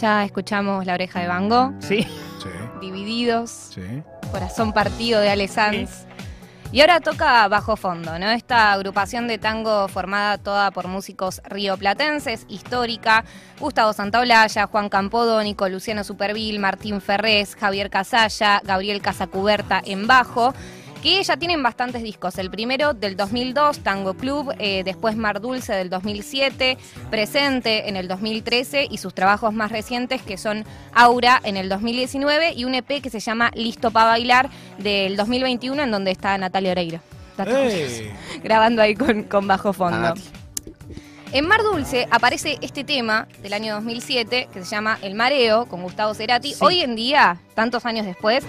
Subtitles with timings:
[0.00, 2.02] Ya escuchamos La oreja de Van Gogh, Sí.
[2.02, 2.48] Sí,
[2.80, 4.02] Divididos, sí.
[4.30, 6.06] Corazón partido de Ale Sanz.
[6.72, 8.30] Y ahora toca Bajo Fondo, ¿no?
[8.30, 13.24] Esta agrupación de tango formada toda por músicos rioplatenses, histórica,
[13.58, 20.52] Gustavo Santaolalla, Juan Campodónico, Luciano Supervil, Martín Ferrés, Javier Casalla, Gabriel Casacuberta en bajo,
[21.14, 22.36] que ya tienen bastantes discos.
[22.36, 26.76] El primero del 2002, Tango Club, eh, después Mar Dulce del 2007,
[27.10, 32.54] Presente en el 2013 y sus trabajos más recientes que son Aura en el 2019
[32.54, 36.72] y un EP que se llama Listo para bailar del 2021 en donde está Natalia
[36.72, 37.00] Oreiro.
[37.36, 37.76] Dato curioso.
[37.76, 38.12] ¡Ey!
[38.42, 40.12] Grabando ahí con, con bajo fondo.
[41.32, 45.82] En Mar Dulce aparece este tema del año 2007 que se llama El Mareo con
[45.82, 46.54] Gustavo Cerati.
[46.54, 46.58] Sí.
[46.60, 48.44] Hoy en día, tantos años después,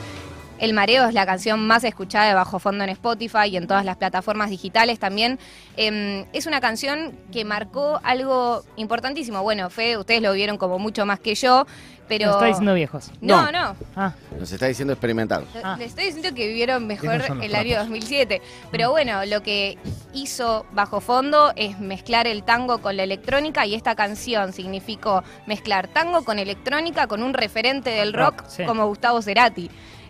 [0.60, 3.86] El Mareo es la canción más escuchada de bajo fondo en Spotify y en todas
[3.86, 5.38] las plataformas digitales también.
[5.76, 9.44] Em, es una canción que marcó algo importantísimo.
[9.44, 11.68] Bueno, Fe, ustedes lo vieron como mucho más que yo,
[12.08, 12.26] pero...
[12.28, 13.12] Nos está diciendo viejos.
[13.22, 13.52] No, No.
[13.52, 13.76] no.
[13.96, 15.46] Ah, Nos está diciendo experimental.
[15.64, 15.76] Ah.
[15.78, 17.90] Les estoy diciendo que vivieron mejor el año trapos.
[17.90, 18.42] 2007.
[18.72, 19.78] Pero bueno, lo que
[20.14, 25.88] hizo Bajo Fondo es mezclar el tango con la electrónica y esta canción significó mezclar
[25.88, 28.66] tango con electrónica con un referente del rock, Rock, sí.
[28.66, 29.70] como Gustavo Cerati.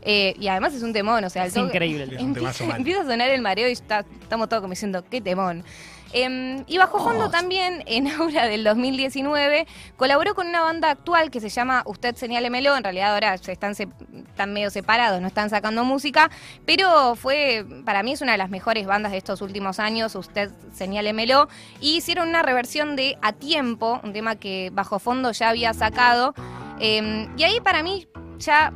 [0.10, 2.04] Eh, y además es un temón, o sea, es increíble.
[2.04, 5.66] el Empieza, a sonar el mareo y está- estamos todos como diciendo, qué temón.
[6.14, 11.42] Em, y bajo fondo también, en Aura del 2019, colaboró con una banda actual que
[11.42, 12.78] se llama Usted Señálemelo.
[12.78, 13.90] En realidad ahora se están, se-
[14.30, 16.32] están medio separados, no están sacando música,
[16.66, 20.50] pero fue, para mí es una de las mejores bandas de estos últimos años, Usted
[20.74, 21.50] Señálemelo.
[21.82, 26.34] Y hicieron una reversión de A Tiempo, un tema que bajo fondo ya había sacado.
[26.80, 28.72] Em, y ahí para mí ya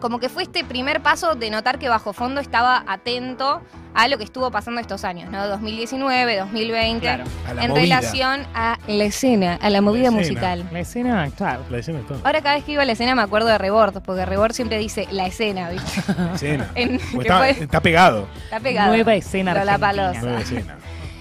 [0.00, 3.62] como que fue este primer paso de notar que Bajo Fondo estaba atento
[3.94, 5.46] a lo que estuvo pasando estos años, ¿no?
[5.46, 7.24] 2019, 2020, Claro.
[7.48, 8.00] A la en movida.
[8.00, 10.18] relación a la escena, a la movida escena.
[10.20, 10.68] musical.
[10.72, 11.60] La escena actual.
[11.70, 12.20] La escena es todo.
[12.24, 14.78] Ahora cada vez que iba a la escena me acuerdo de Rebord, porque Rebord siempre
[14.78, 16.00] dice la escena, ¿viste?
[16.34, 16.70] Escena.
[16.74, 18.28] En- Porque que está, fue- está pegado.
[18.44, 18.88] está pegado.
[18.92, 19.54] Nueva escena.
[19.78, 20.20] Palosa.
[20.20, 20.76] Nueva escena.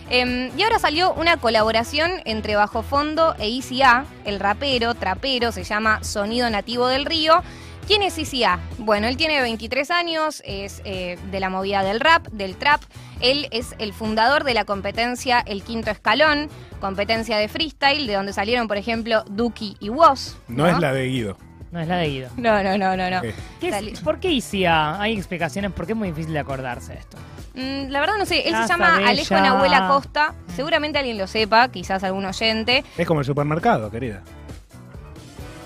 [0.10, 5.64] Em, y ahora salió una colaboración entre Bajo Fondo e ICA, el rapero, trapero, se
[5.64, 7.42] llama Sonido Nativo del Río.
[7.88, 8.60] ¿Quién es ICA?
[8.78, 12.82] Bueno, él tiene 23 años, es eh, de la movida del rap, del trap.
[13.20, 16.50] Él es el fundador de la competencia El Quinto Escalón,
[16.80, 20.38] competencia de freestyle, de donde salieron, por ejemplo, Duki y Woz.
[20.48, 21.38] No, es la de Guido.
[21.72, 22.30] No es la de Guido.
[22.38, 23.24] No, no, no, no, no.
[23.24, 25.02] Eh, ¿Qué es- Sali- ¿Por qué ICIA?
[25.02, 27.18] Hay explicaciones, ¿por qué es muy difícil de acordarse de esto?
[27.56, 29.42] Mm, la verdad no sé, él Ah, se llama sabés Alejo ya.
[29.42, 30.34] Nahuela Costa.
[30.56, 32.84] Seguramente alguien lo sepa, quizás algún oyente.
[32.98, 34.22] Es como el supermercado, querida.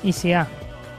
[0.04, 0.48] ICA.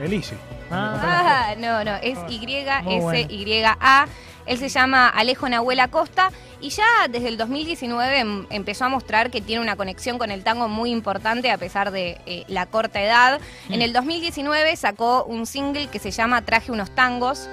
[0.00, 0.36] El Easy.
[0.70, 4.06] Ah, Ah, no, no, es Y-S-Y-A.
[4.46, 6.30] Él se llama Alejo Nahuela Costa
[6.60, 10.42] y ya desde el 2019 em- empezó a mostrar que tiene una conexión con el
[10.42, 13.40] tango muy importante a pesar de eh, la corta edad.
[13.68, 17.46] En el 2019 sacó un single que se llama Traje unos tangos.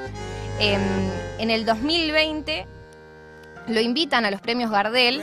[0.59, 0.79] Em,
[1.37, 2.65] en el 2020
[3.67, 5.21] lo invitan a los premios Gardel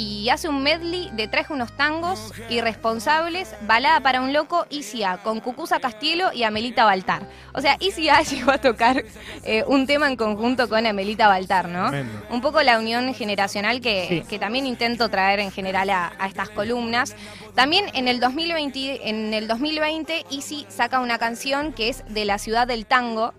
[0.00, 5.40] y hace un medley de Traje unos tangos irresponsables, balada para un loco, ICA, con
[5.40, 7.22] Cucuza Castielo y Amelita Baltar.
[7.52, 9.04] O sea, ICA llegó a tocar
[9.44, 11.90] eh, un tema en conjunto con Amelita Baltar, ¿no?
[11.90, 12.22] Tremendo.
[12.30, 14.22] Un poco la unión generacional que, Sí.
[14.26, 17.14] que también intento traer en general a, a estas columnas.
[17.54, 22.38] También en el 2020, en el 2020 Easy saca una canción que es de la
[22.38, 23.34] ciudad del tango.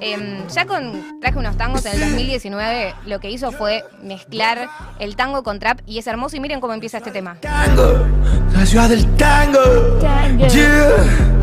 [0.00, 5.16] Em, ya con traje unos tangos en el 2019 lo que hizo fue mezclar el
[5.16, 7.36] tango con trap y es hermoso y miren cómo empieza este tema.
[7.40, 8.06] Tango,
[8.52, 9.60] la ciudad del tango.
[10.38, 11.41] Yeah.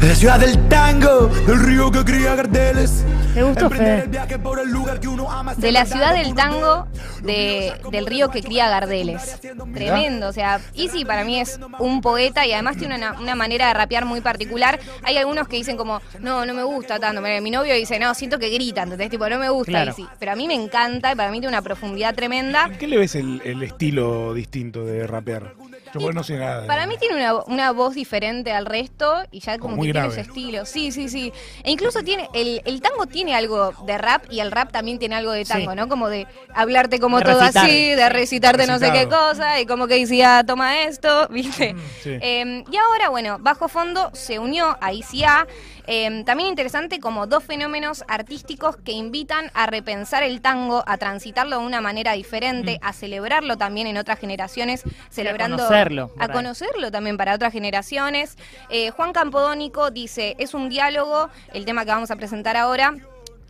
[0.00, 3.04] La ciudad del tango, el río que cría carteles.
[3.34, 4.04] ¿Te gustó, Emprender Fe?
[4.04, 5.54] el viaje por el lugar que uno ama.
[5.54, 6.86] De la ciudad del tango,
[7.22, 9.40] de, del río que cría Gardeles.
[9.74, 13.68] Tremendo, o sea, Easy para mí es un poeta y además tiene una, una manera
[13.68, 14.78] de rapear muy particular.
[15.02, 17.20] Hay algunos que dicen como, no, no me gusta tanto.
[17.20, 19.90] Mi novio dice, no, siento que gritan, entonces tipo, no me gusta Claro.
[19.90, 20.06] Easy.
[20.20, 22.66] Pero a mí me encanta y para mí tiene una profundidad tremenda.
[22.66, 25.54] ¿En qué le ves el, el estilo distinto de rapear?
[26.00, 26.66] Yo nada.
[26.66, 30.08] Para mí tiene una, una voz diferente al resto y ya como, Como que tiene
[30.08, 30.66] ese estilo.
[30.66, 31.32] Sí, sí, sí.
[31.62, 35.14] E incluso tiene, el, el tango tiene algo de rap y el rap también tiene
[35.16, 35.76] algo de tango, Sí.
[35.76, 35.88] ¿no?
[35.88, 37.64] Como de hablarte como De todo recitar.
[37.66, 41.74] así, de recitarte no sé qué cosa y como que decía, toma esto, ¿viste?
[42.02, 42.10] Sí.
[42.20, 45.46] Eh, y ahora, bueno, Bajo Fondo se unió a ICA.
[45.86, 51.58] Eh, también interesante como dos fenómenos artísticos que invitan a repensar el tango, a transitarlo
[51.60, 57.16] de una manera diferente, a celebrarlo también en otras generaciones, celebrando conocerlo, a conocerlo también
[57.16, 58.36] para otras generaciones.
[58.70, 62.94] Eh, Juan Campodónico dice, es un diálogo, el tema que vamos a presentar ahora,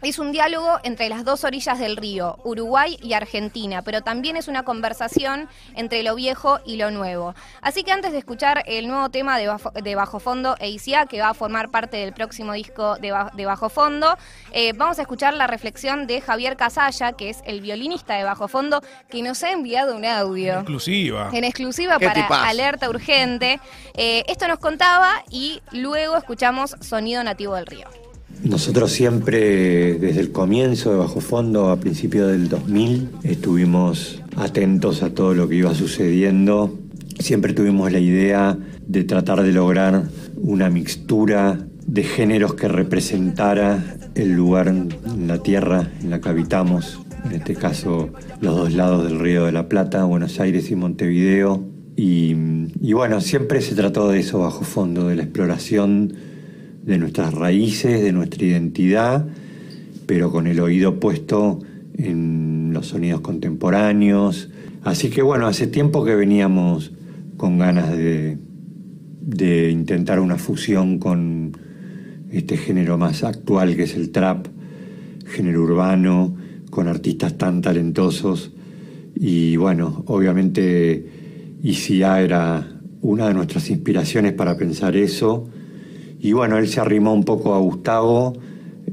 [0.02, 4.48] es un diálogo entre las dos orillas del río, Uruguay y Argentina, pero también es
[4.48, 7.34] una conversación entre lo viejo y lo nuevo.
[7.62, 11.30] Así que antes de escuchar el nuevo tema de Bajo, Fondo e ICA, que va
[11.30, 13.12] a formar parte del próximo disco de,
[13.44, 14.16] Bajo Fondo,
[14.52, 18.48] eh, vamos a escuchar la reflexión de Javier Casalla, que es el violinista de Bajo
[18.48, 20.52] Fondo, que nos ha enviado un audio.
[20.52, 21.30] En exclusiva.
[21.32, 23.60] En exclusiva para Alerta Urgente.
[23.94, 27.88] Eh, esto nos contaba y luego escuchamos Sonido Nativo del Río.
[28.42, 35.14] Nosotros siempre, desde el comienzo de Bajo Fondo, a principios del 2000, estuvimos atentos a
[35.14, 36.78] todo lo que iba sucediendo.
[37.18, 40.04] Siempre tuvimos la idea de tratar de lograr
[40.36, 44.72] una mixtura de géneros que representara el lugar
[45.26, 48.10] la tierra en la que habitamos, en este caso
[48.40, 51.64] los dos lados del Río de la Plata, Buenos Aires y Montevideo.
[51.96, 52.34] Y,
[52.80, 56.14] y bueno, siempre se trató de eso bajo fondo, de la exploración
[56.84, 59.26] de nuestras raíces, de nuestra identidad,
[60.06, 61.60] pero con el oído puesto
[61.96, 64.50] en los sonidos contemporáneos.
[64.82, 66.92] Así que bueno, hace tiempo que veníamos
[67.36, 68.38] con ganas de,
[69.20, 71.56] de intentar una fusión con
[72.30, 74.48] este género más actual que es el trap,
[75.26, 76.36] género urbano,
[76.70, 78.52] con artistas tan talentosos.
[79.14, 81.06] Y bueno, obviamente
[81.62, 82.68] ICA era
[83.00, 85.48] una de nuestras inspiraciones para pensar eso.
[86.24, 88.32] Y bueno, él se arrimó un poco a Gustavo,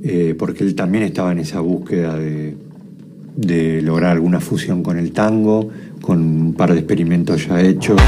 [0.04, 2.58] eh, porque él también estaba en esa búsqueda de,
[3.38, 5.70] de lograr alguna fusión con el tango,
[6.02, 8.02] con un par de experimentos ya hechos.